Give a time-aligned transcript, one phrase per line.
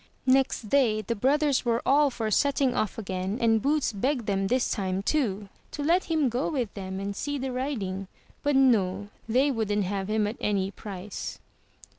[0.19, 4.47] '* Next day the brothers were all for setting off again, and Boots begged them
[4.47, 8.07] this time, too, to let him go with them and see the riding;
[8.41, 11.37] but no, they wouldn't have him at any price.